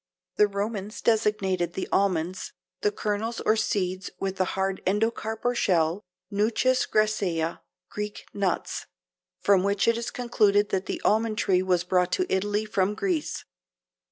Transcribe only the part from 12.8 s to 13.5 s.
Greece.